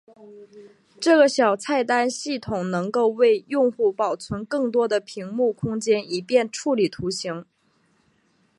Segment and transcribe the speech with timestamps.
[0.99, 7.45] 这个小菜单系统能够为用户保存更多的屏幕空间以便处理图形。